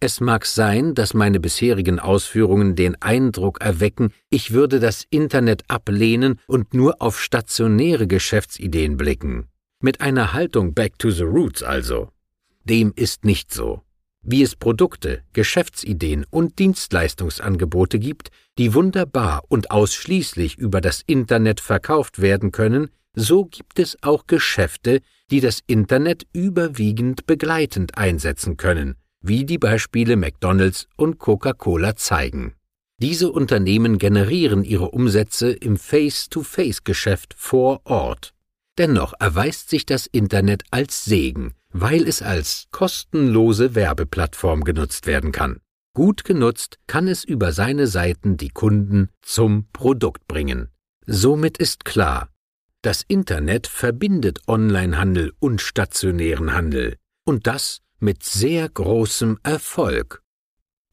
Es 0.00 0.20
mag 0.20 0.46
sein, 0.46 0.94
dass 0.94 1.12
meine 1.12 1.40
bisherigen 1.40 1.98
Ausführungen 1.98 2.76
den 2.76 3.00
Eindruck 3.02 3.60
erwecken, 3.60 4.12
ich 4.30 4.52
würde 4.52 4.78
das 4.78 5.04
Internet 5.10 5.64
ablehnen 5.68 6.38
und 6.46 6.72
nur 6.72 7.02
auf 7.02 7.20
stationäre 7.20 8.06
Geschäftsideen 8.06 8.96
blicken. 8.96 9.48
Mit 9.80 10.00
einer 10.00 10.32
Haltung 10.32 10.72
Back 10.72 10.98
to 10.98 11.10
the 11.10 11.24
Roots 11.24 11.62
also. 11.62 12.10
Dem 12.68 12.92
ist 12.94 13.24
nicht 13.24 13.52
so. 13.52 13.82
Wie 14.22 14.42
es 14.42 14.56
Produkte, 14.56 15.22
Geschäftsideen 15.32 16.26
und 16.28 16.58
Dienstleistungsangebote 16.58 17.98
gibt, 17.98 18.30
die 18.58 18.74
wunderbar 18.74 19.42
und 19.48 19.70
ausschließlich 19.70 20.58
über 20.58 20.80
das 20.80 21.02
Internet 21.06 21.60
verkauft 21.60 22.20
werden 22.20 22.52
können, 22.52 22.90
so 23.14 23.46
gibt 23.46 23.78
es 23.78 23.96
auch 24.02 24.26
Geschäfte, 24.26 25.00
die 25.30 25.40
das 25.40 25.60
Internet 25.66 26.26
überwiegend 26.32 27.26
begleitend 27.26 27.96
einsetzen 27.96 28.56
können, 28.56 28.96
wie 29.22 29.44
die 29.44 29.58
Beispiele 29.58 30.16
McDonald's 30.16 30.88
und 30.96 31.18
Coca-Cola 31.18 31.96
zeigen. 31.96 32.54
Diese 33.00 33.30
Unternehmen 33.30 33.98
generieren 33.98 34.64
ihre 34.64 34.90
Umsätze 34.90 35.52
im 35.52 35.76
Face-to-Face-Geschäft 35.76 37.34
vor 37.36 37.80
Ort. 37.84 38.34
Dennoch 38.78 39.12
erweist 39.18 39.70
sich 39.70 39.86
das 39.86 40.06
Internet 40.06 40.62
als 40.70 41.04
Segen, 41.04 41.54
weil 41.70 42.06
es 42.06 42.22
als 42.22 42.68
kostenlose 42.70 43.74
Werbeplattform 43.74 44.62
genutzt 44.62 45.06
werden 45.06 45.32
kann. 45.32 45.60
Gut 45.94 46.22
genutzt 46.22 46.78
kann 46.86 47.08
es 47.08 47.24
über 47.24 47.52
seine 47.52 47.88
Seiten 47.88 48.36
die 48.36 48.50
Kunden 48.50 49.08
zum 49.20 49.66
Produkt 49.72 50.28
bringen. 50.28 50.68
Somit 51.06 51.58
ist 51.58 51.84
klar, 51.84 52.28
das 52.82 53.02
Internet 53.08 53.66
verbindet 53.66 54.42
Onlinehandel 54.46 55.32
und 55.40 55.60
stationären 55.60 56.52
Handel, 56.52 56.96
und 57.24 57.48
das 57.48 57.80
mit 57.98 58.22
sehr 58.22 58.68
großem 58.68 59.40
Erfolg. 59.42 60.22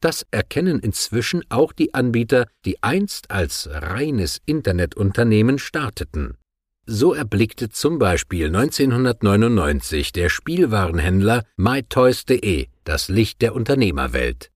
Das 0.00 0.26
erkennen 0.32 0.80
inzwischen 0.80 1.44
auch 1.50 1.72
die 1.72 1.94
Anbieter, 1.94 2.48
die 2.64 2.82
einst 2.82 3.30
als 3.30 3.68
reines 3.70 4.40
Internetunternehmen 4.44 5.60
starteten. 5.60 6.36
So 6.88 7.14
erblickte 7.14 7.68
zum 7.68 7.98
Beispiel 7.98 8.46
1999 8.46 10.12
der 10.12 10.28
Spielwarenhändler 10.28 11.42
mytoys.de 11.56 12.68
das 12.84 13.08
Licht 13.08 13.42
der 13.42 13.56
Unternehmerwelt. 13.56 14.52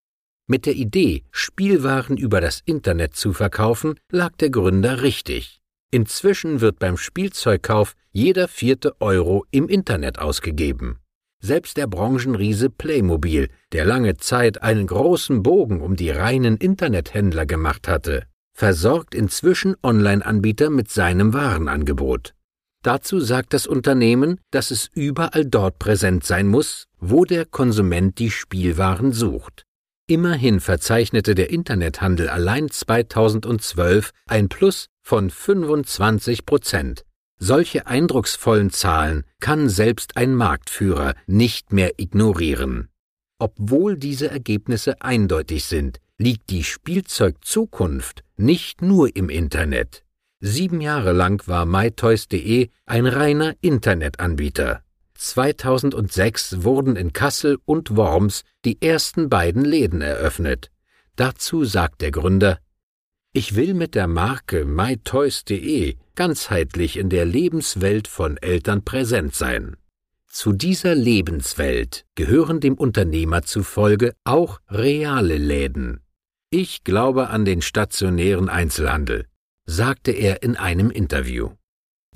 Mit 0.46 0.66
der 0.66 0.74
Idee, 0.74 1.24
Spielwaren 1.32 2.16
über 2.16 2.40
das 2.40 2.60
Internet 2.64 3.16
zu 3.16 3.32
verkaufen, 3.32 3.94
lag 4.12 4.36
der 4.36 4.50
Gründer 4.50 5.02
richtig. 5.02 5.60
Inzwischen 5.90 6.60
wird 6.60 6.78
beim 6.78 6.96
Spielzeugkauf 6.96 7.94
jeder 8.12 8.46
vierte 8.46 9.00
Euro 9.00 9.44
im 9.50 9.68
Internet 9.68 10.20
ausgegeben. 10.20 11.00
Selbst 11.40 11.76
der 11.76 11.88
Branchenriese 11.88 12.70
Playmobil, 12.70 13.48
der 13.72 13.84
lange 13.84 14.16
Zeit 14.18 14.62
einen 14.62 14.86
großen 14.86 15.42
Bogen 15.42 15.80
um 15.80 15.96
die 15.96 16.10
reinen 16.10 16.58
Internethändler 16.58 17.46
gemacht 17.46 17.88
hatte, 17.88 18.26
versorgt 18.60 19.14
inzwischen 19.14 19.74
Online-Anbieter 19.82 20.68
mit 20.68 20.90
seinem 20.90 21.32
Warenangebot. 21.32 22.34
Dazu 22.82 23.18
sagt 23.18 23.54
das 23.54 23.66
Unternehmen, 23.66 24.38
dass 24.50 24.70
es 24.70 24.90
überall 24.92 25.46
dort 25.46 25.78
präsent 25.78 26.24
sein 26.24 26.46
muss, 26.46 26.84
wo 26.98 27.24
der 27.24 27.46
Konsument 27.46 28.18
die 28.18 28.30
Spielwaren 28.30 29.12
sucht. 29.12 29.64
Immerhin 30.06 30.60
verzeichnete 30.60 31.34
der 31.34 31.48
Internethandel 31.48 32.28
allein 32.28 32.70
2012 32.70 34.10
ein 34.26 34.50
Plus 34.50 34.88
von 35.00 35.30
25 35.30 36.44
Prozent. 36.44 37.06
Solche 37.38 37.86
eindrucksvollen 37.86 38.68
Zahlen 38.68 39.24
kann 39.40 39.70
selbst 39.70 40.18
ein 40.18 40.34
Marktführer 40.34 41.14
nicht 41.26 41.72
mehr 41.72 41.92
ignorieren. 41.96 42.90
Obwohl 43.38 43.96
diese 43.96 44.28
Ergebnisse 44.28 45.00
eindeutig 45.00 45.64
sind, 45.64 45.98
liegt 46.20 46.50
die 46.50 46.64
Spielzeugzukunft 46.64 48.24
nicht 48.36 48.82
nur 48.82 49.16
im 49.16 49.30
Internet. 49.30 50.04
Sieben 50.38 50.82
Jahre 50.82 51.12
lang 51.12 51.48
war 51.48 51.64
mytoys.de 51.64 52.68
ein 52.84 53.06
reiner 53.06 53.54
Internetanbieter. 53.62 54.82
2006 55.14 56.62
wurden 56.62 56.96
in 56.96 57.14
Kassel 57.14 57.58
und 57.64 57.96
Worms 57.96 58.44
die 58.66 58.82
ersten 58.82 59.30
beiden 59.30 59.64
Läden 59.64 60.02
eröffnet. 60.02 60.70
Dazu 61.16 61.64
sagt 61.64 62.02
der 62.02 62.10
Gründer, 62.10 62.58
ich 63.32 63.56
will 63.56 63.72
mit 63.72 63.94
der 63.94 64.06
Marke 64.06 64.66
mytoys.de 64.66 65.96
ganzheitlich 66.16 66.98
in 66.98 67.08
der 67.08 67.24
Lebenswelt 67.24 68.08
von 68.08 68.36
Eltern 68.36 68.84
präsent 68.84 69.34
sein. 69.34 69.76
Zu 70.26 70.52
dieser 70.52 70.94
Lebenswelt 70.94 72.04
gehören 72.14 72.60
dem 72.60 72.74
Unternehmer 72.74 73.42
zufolge 73.42 74.14
auch 74.24 74.60
reale 74.68 75.38
Läden. 75.38 76.02
Ich 76.52 76.82
glaube 76.82 77.28
an 77.28 77.44
den 77.44 77.62
stationären 77.62 78.48
Einzelhandel, 78.48 79.26
sagte 79.66 80.10
er 80.10 80.42
in 80.42 80.56
einem 80.56 80.90
Interview. 80.90 81.50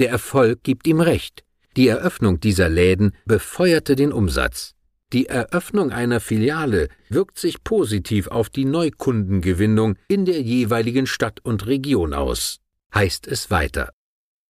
Der 0.00 0.10
Erfolg 0.10 0.64
gibt 0.64 0.88
ihm 0.88 1.00
recht. 1.00 1.44
Die 1.76 1.86
Eröffnung 1.86 2.40
dieser 2.40 2.68
Läden 2.68 3.12
befeuerte 3.26 3.94
den 3.94 4.12
Umsatz. 4.12 4.74
Die 5.12 5.26
Eröffnung 5.26 5.92
einer 5.92 6.18
Filiale 6.18 6.88
wirkt 7.08 7.38
sich 7.38 7.62
positiv 7.62 8.26
auf 8.26 8.50
die 8.50 8.64
Neukundengewinnung 8.64 9.94
in 10.08 10.24
der 10.24 10.42
jeweiligen 10.42 11.06
Stadt 11.06 11.38
und 11.44 11.68
Region 11.68 12.12
aus, 12.12 12.58
heißt 12.92 13.28
es 13.28 13.52
weiter. 13.52 13.92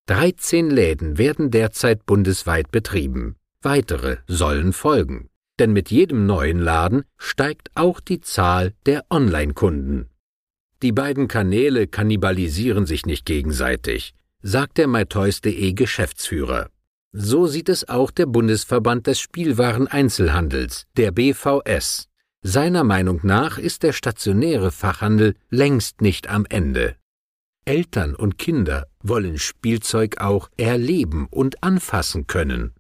13 0.06 0.70
Läden 0.70 1.18
werden 1.18 1.50
derzeit 1.50 2.06
bundesweit 2.06 2.70
betrieben. 2.70 3.36
Weitere 3.60 4.16
sollen 4.28 4.72
folgen. 4.72 5.28
Denn 5.58 5.72
mit 5.72 5.90
jedem 5.90 6.26
neuen 6.26 6.58
Laden 6.58 7.04
steigt 7.16 7.70
auch 7.74 8.00
die 8.00 8.20
Zahl 8.20 8.74
der 8.86 9.04
Online-Kunden. 9.10 10.08
Die 10.82 10.92
beiden 10.92 11.28
Kanäle 11.28 11.86
kannibalisieren 11.86 12.86
sich 12.86 13.06
nicht 13.06 13.24
gegenseitig, 13.24 14.14
sagt 14.42 14.78
der 14.78 14.88
MyToys.de 14.88 15.72
Geschäftsführer. 15.72 16.68
So 17.12 17.46
sieht 17.46 17.68
es 17.68 17.88
auch 17.88 18.10
der 18.10 18.26
Bundesverband 18.26 19.06
des 19.06 19.20
Spielwareneinzelhandels, 19.20 20.86
der 20.96 21.12
BVS. 21.12 22.08
Seiner 22.42 22.84
Meinung 22.84 23.20
nach 23.22 23.56
ist 23.56 23.84
der 23.84 23.92
stationäre 23.92 24.72
Fachhandel 24.72 25.34
längst 25.48 26.02
nicht 26.02 26.28
am 26.28 26.44
Ende. 26.48 26.96
Eltern 27.64 28.14
und 28.14 28.36
Kinder 28.36 28.88
wollen 29.00 29.38
Spielzeug 29.38 30.18
auch 30.18 30.50
erleben 30.58 31.28
und 31.30 31.62
anfassen 31.62 32.26
können. 32.26 32.73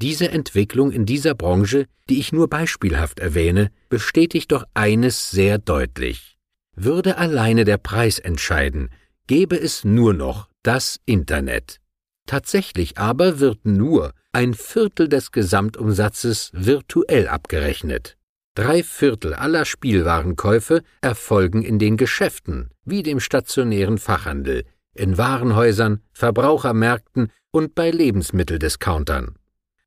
Diese 0.00 0.30
Entwicklung 0.30 0.92
in 0.92 1.06
dieser 1.06 1.34
Branche, 1.34 1.86
die 2.08 2.20
ich 2.20 2.32
nur 2.32 2.48
beispielhaft 2.48 3.18
erwähne, 3.18 3.72
bestätigt 3.88 4.52
doch 4.52 4.64
eines 4.72 5.30
sehr 5.30 5.58
deutlich. 5.58 6.38
Würde 6.76 7.18
alleine 7.18 7.64
der 7.64 7.78
Preis 7.78 8.20
entscheiden, 8.20 8.90
gäbe 9.26 9.60
es 9.60 9.84
nur 9.84 10.14
noch 10.14 10.48
das 10.62 11.00
Internet. 11.04 11.80
Tatsächlich 12.26 12.96
aber 12.96 13.40
wird 13.40 13.66
nur 13.66 14.12
ein 14.30 14.54
Viertel 14.54 15.08
des 15.08 15.32
Gesamtumsatzes 15.32 16.50
virtuell 16.52 17.26
abgerechnet. 17.26 18.16
Drei 18.54 18.84
Viertel 18.84 19.34
aller 19.34 19.64
Spielwarenkäufe 19.64 20.82
erfolgen 21.00 21.62
in 21.62 21.80
den 21.80 21.96
Geschäften, 21.96 22.70
wie 22.84 23.02
dem 23.02 23.18
stationären 23.18 23.98
Fachhandel, 23.98 24.64
in 24.94 25.18
Warenhäusern, 25.18 26.02
Verbrauchermärkten 26.12 27.32
und 27.50 27.74
bei 27.74 27.90
Lebensmitteldiscountern. 27.90 29.34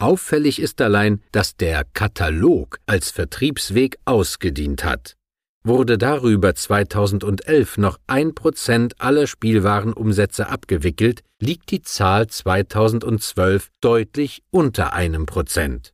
Auffällig 0.01 0.59
ist 0.59 0.81
allein, 0.81 1.21
dass 1.31 1.57
der 1.57 1.83
Katalog 1.93 2.79
als 2.87 3.11
Vertriebsweg 3.11 3.99
ausgedient 4.03 4.83
hat. 4.83 5.15
Wurde 5.63 5.99
darüber 5.99 6.55
2011 6.55 7.77
noch 7.77 7.99
ein 8.07 8.33
Prozent 8.33 8.99
aller 8.99 9.27
Spielwarenumsätze 9.27 10.49
abgewickelt, 10.49 11.21
liegt 11.39 11.69
die 11.69 11.83
Zahl 11.83 12.25
2012 12.25 13.69
deutlich 13.79 14.41
unter 14.49 14.93
einem 14.93 15.27
Prozent. 15.27 15.93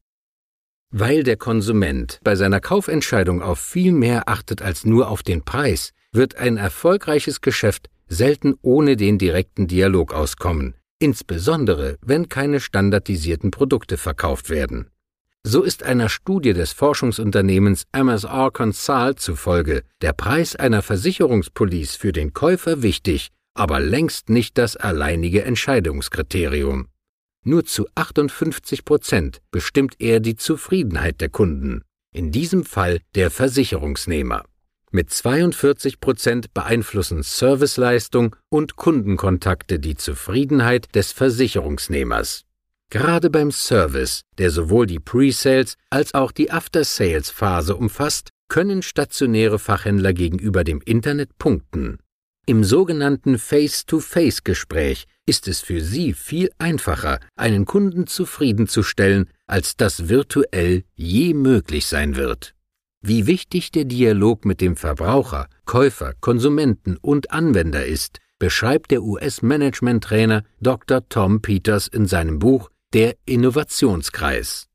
Weil 0.90 1.24
der 1.24 1.36
Konsument 1.36 2.22
bei 2.24 2.38
seiner 2.38 2.62
Kaufentscheidung 2.62 3.42
auf 3.42 3.60
viel 3.60 3.92
mehr 3.92 4.30
achtet 4.30 4.62
als 4.62 4.86
nur 4.86 5.10
auf 5.10 5.22
den 5.22 5.44
Preis, 5.44 5.92
wird 6.14 6.38
ein 6.38 6.56
erfolgreiches 6.56 7.42
Geschäft 7.42 7.90
selten 8.08 8.56
ohne 8.62 8.96
den 8.96 9.18
direkten 9.18 9.68
Dialog 9.68 10.14
auskommen, 10.14 10.76
insbesondere 11.00 11.98
wenn 12.02 12.30
keine 12.30 12.60
standardisierten 12.60 13.52
Produkte 13.52 13.98
verkauft 13.98 14.50
werden. 14.50 14.90
So 15.44 15.64
ist 15.64 15.84
einer 15.84 16.10
Studie 16.10 16.54
des 16.54 16.74
Forschungsunternehmens 16.74 17.86
MSR 17.94 18.52
Consult 18.52 19.20
zufolge 19.20 19.84
der 20.02 20.14
Preis 20.14 20.56
einer 20.56 20.82
Versicherungspolice 20.82 21.98
für 21.98 22.12
den 22.12 22.34
Käufer 22.34 22.82
wichtig, 22.82 23.30
aber 23.54 23.80
längst 23.80 24.30
nicht 24.30 24.58
das 24.58 24.76
alleinige 24.76 25.44
Entscheidungskriterium. 25.44 26.90
Nur 27.46 27.64
zu 27.64 27.88
58 27.96 28.84
Prozent 28.84 29.42
bestimmt 29.52 29.96
er 30.00 30.20
die 30.20 30.36
Zufriedenheit 30.36 31.22
der 31.22 31.30
Kunden, 31.30 31.84
in 32.14 32.32
diesem 32.32 32.66
Fall 32.66 33.00
der 33.16 33.32
Versicherungsnehmer. 33.32 34.44
Mit 34.90 35.10
42 35.10 36.00
Prozent 36.00 36.54
beeinflussen 36.54 37.22
Serviceleistung 37.22 38.36
und 38.50 38.78
Kundenkontakte 38.78 39.80
die 39.80 39.96
Zufriedenheit 39.96 40.96
des 40.96 41.12
Versicherungsnehmers. 41.12 42.46
Gerade 42.90 43.30
beim 43.30 43.52
Service, 43.52 44.22
der 44.38 44.50
sowohl 44.50 44.88
die 44.88 45.00
Pre-Sales 45.00 45.76
als 45.90 46.14
auch 46.14 46.32
die 46.32 46.52
After-Sales-Phase 46.52 47.76
umfasst, 47.76 48.30
können 48.48 48.82
stationäre 48.82 49.60
Fachhändler 49.60 50.14
gegenüber 50.14 50.64
dem 50.64 50.82
Internet 50.86 51.38
punkten. 51.38 51.98
Im 52.46 52.64
sogenannten 52.64 53.40
Face-to-Face-Gespräch 53.40 55.06
ist 55.26 55.50
es 55.50 55.60
für 55.60 55.82
Sie 55.82 56.14
viel 56.14 56.50
einfacher, 56.60 57.20
einen 57.36 57.66
Kunden 57.66 58.08
zufriedenzustellen, 58.08 59.30
als 59.48 59.76
das 59.76 60.08
virtuell 60.08 60.86
je 60.96 61.34
möglich 61.34 61.88
sein 61.88 62.16
wird. 62.16 62.56
Wie 63.08 63.26
wichtig 63.26 63.72
der 63.72 63.86
Dialog 63.86 64.44
mit 64.44 64.60
dem 64.60 64.76
Verbraucher, 64.76 65.48
Käufer, 65.64 66.12
Konsumenten 66.20 66.98
und 66.98 67.32
Anwender 67.32 67.86
ist, 67.86 68.20
beschreibt 68.38 68.92
der 68.92 69.02
US-Management-Trainer 69.02 70.44
Dr. 70.60 71.08
Tom 71.08 71.42
Peters 71.42 71.88
in 71.88 72.06
seinem 72.06 72.38
Buch 72.38 72.70
Der 72.94 73.16
Innovationskreis. 73.26 74.68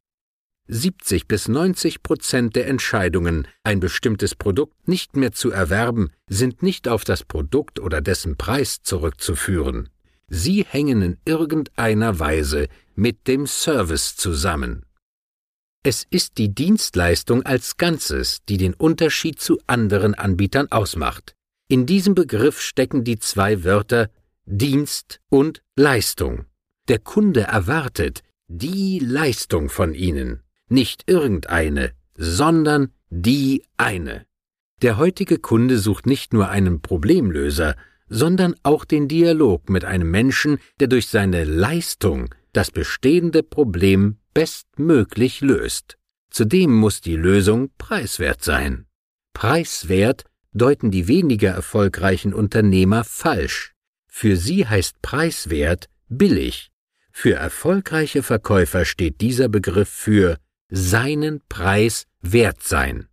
70 0.66 1.28
bis 1.28 1.46
90 1.46 2.02
Prozent 2.02 2.56
der 2.56 2.68
Entscheidungen, 2.68 3.46
ein 3.64 3.80
bestimmtes 3.80 4.34
Produkt 4.34 4.88
nicht 4.88 5.14
mehr 5.14 5.32
zu 5.32 5.50
erwerben, 5.50 6.08
sind 6.26 6.62
nicht 6.62 6.88
auf 6.88 7.04
das 7.04 7.24
Produkt 7.24 7.80
oder 7.80 8.00
dessen 8.00 8.38
Preis 8.38 8.78
zurückzuführen. 8.82 9.90
Sie 10.28 10.64
hängen 10.66 11.02
in 11.02 11.18
irgendeiner 11.26 12.18
Weise 12.18 12.68
mit 12.94 13.28
dem 13.28 13.46
Service 13.46 14.16
zusammen. 14.16 14.86
Es 15.84 16.06
ist 16.10 16.38
die 16.38 16.54
Dienstleistung 16.54 17.42
als 17.42 17.76
Ganzes, 17.76 18.42
die 18.48 18.56
den 18.56 18.74
Unterschied 18.74 19.40
zu 19.40 19.58
anderen 19.66 20.14
Anbietern 20.14 20.70
ausmacht. 20.70 21.34
In 21.68 21.86
diesem 21.86 22.14
Begriff 22.14 22.60
stecken 22.60 23.02
die 23.02 23.18
zwei 23.18 23.64
Wörter 23.64 24.08
Dienst 24.46 25.20
und 25.28 25.62
Leistung. 25.74 26.44
Der 26.88 27.00
Kunde 27.00 27.42
erwartet 27.42 28.22
die 28.46 29.00
Leistung 29.00 29.70
von 29.70 29.94
Ihnen 29.94 30.42
nicht 30.68 31.10
irgendeine, 31.10 31.92
sondern 32.16 32.92
die 33.10 33.64
eine. 33.76 34.26
Der 34.82 34.98
heutige 34.98 35.38
Kunde 35.38 35.78
sucht 35.78 36.06
nicht 36.06 36.32
nur 36.32 36.48
einen 36.48 36.80
Problemlöser, 36.80 37.76
sondern 38.08 38.54
auch 38.62 38.84
den 38.84 39.08
Dialog 39.08 39.68
mit 39.68 39.84
einem 39.84 40.10
Menschen, 40.10 40.58
der 40.80 40.88
durch 40.88 41.08
seine 41.08 41.44
Leistung 41.44 42.34
das 42.52 42.70
bestehende 42.70 43.42
Problem 43.42 44.18
bestmöglich 44.34 45.40
löst. 45.40 45.98
Zudem 46.30 46.74
muss 46.74 47.00
die 47.00 47.16
Lösung 47.16 47.70
preiswert 47.78 48.42
sein. 48.42 48.86
Preiswert 49.34 50.24
deuten 50.52 50.90
die 50.90 51.08
weniger 51.08 51.50
erfolgreichen 51.50 52.34
Unternehmer 52.34 53.04
falsch. 53.04 53.74
Für 54.08 54.36
sie 54.36 54.66
heißt 54.66 55.00
preiswert 55.02 55.88
billig. 56.08 56.70
Für 57.10 57.34
erfolgreiche 57.34 58.22
Verkäufer 58.22 58.84
steht 58.84 59.20
dieser 59.20 59.48
Begriff 59.48 59.88
für 59.88 60.38
seinen 60.70 61.42
Preis 61.48 62.06
wert 62.22 62.62
sein. 62.62 63.08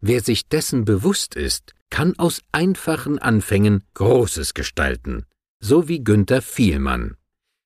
Wer 0.00 0.20
sich 0.20 0.48
dessen 0.48 0.84
bewusst 0.84 1.34
ist, 1.36 1.72
kann 1.90 2.18
aus 2.18 2.40
einfachen 2.50 3.20
Anfängen 3.20 3.84
Großes 3.94 4.54
gestalten, 4.54 5.26
so 5.60 5.88
wie 5.88 6.02
Günther 6.02 6.42
Vielmann. 6.42 7.16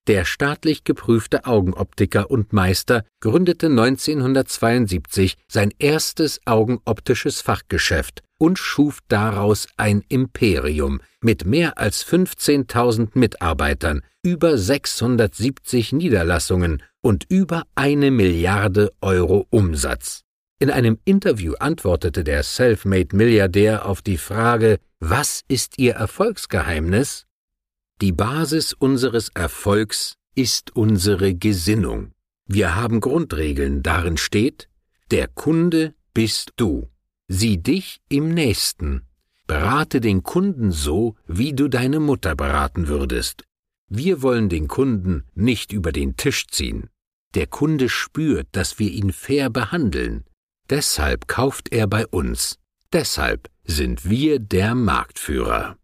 Der 0.09 0.25
staatlich 0.25 0.85
geprüfte 0.85 1.45
Augenoptiker 1.45 2.31
und 2.31 2.51
Meister 2.51 3.03
gründete 3.19 3.67
1972 3.67 5.37
sein 5.47 5.71
erstes 5.77 6.41
augenoptisches 6.45 7.41
Fachgeschäft 7.41 8.23
und 8.39 8.57
schuf 8.57 9.01
daraus 9.07 9.67
ein 9.77 10.03
Imperium 10.09 10.99
mit 11.21 11.45
mehr 11.45 11.77
als 11.77 12.03
15.000 12.03 13.09
Mitarbeitern, 13.13 14.01
über 14.23 14.57
670 14.57 15.93
Niederlassungen 15.93 16.81
und 17.01 17.25
über 17.29 17.61
eine 17.75 18.09
Milliarde 18.09 18.91
Euro 19.01 19.45
Umsatz. 19.51 20.23
In 20.57 20.71
einem 20.71 20.97
Interview 21.05 21.53
antwortete 21.59 22.23
der 22.23 22.41
Selfmade-Milliardär 22.41 23.85
auf 23.85 24.01
die 24.01 24.17
Frage, 24.17 24.79
was 24.99 25.43
ist 25.47 25.77
Ihr 25.77 25.93
Erfolgsgeheimnis? 25.93 27.27
Die 28.01 28.13
Basis 28.13 28.71
unseres 28.71 29.27
Erfolgs 29.33 30.15
ist 30.33 30.73
unsere 30.73 31.35
Gesinnung. 31.35 32.13
Wir 32.45 32.75
haben 32.77 33.01
Grundregeln, 33.01 33.83
darin 33.83 34.15
steht, 34.15 34.69
der 35.11 35.27
Kunde 35.27 35.93
bist 36.13 36.53
du. 36.55 36.89
Sieh 37.27 37.57
dich 37.57 37.99
im 38.07 38.33
Nächsten. 38.33 39.01
Berate 39.47 39.99
den 39.99 40.23
Kunden 40.23 40.71
so, 40.71 41.15
wie 41.27 41.51
du 41.51 41.67
deine 41.67 41.99
Mutter 41.99 42.35
beraten 42.35 42.87
würdest. 42.87 43.43
Wir 43.89 44.21
wollen 44.21 44.47
den 44.47 44.69
Kunden 44.69 45.25
nicht 45.35 45.73
über 45.73 45.91
den 45.91 46.15
Tisch 46.15 46.47
ziehen. 46.47 46.89
Der 47.33 47.47
Kunde 47.47 47.89
spürt, 47.89 48.47
dass 48.53 48.79
wir 48.79 48.91
ihn 48.91 49.11
fair 49.11 49.49
behandeln. 49.49 50.23
Deshalb 50.69 51.27
kauft 51.27 51.73
er 51.73 51.87
bei 51.87 52.07
uns. 52.07 52.59
Deshalb 52.93 53.49
sind 53.65 54.09
wir 54.09 54.39
der 54.39 54.73
Marktführer. 54.73 55.78